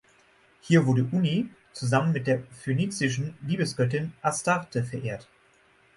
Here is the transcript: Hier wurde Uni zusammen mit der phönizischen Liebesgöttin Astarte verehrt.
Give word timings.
Hier 0.61 0.87
wurde 0.87 1.03
Uni 1.11 1.51
zusammen 1.73 2.11
mit 2.11 2.25
der 2.25 2.41
phönizischen 2.59 3.37
Liebesgöttin 3.45 4.13
Astarte 4.23 4.83
verehrt. 4.83 5.27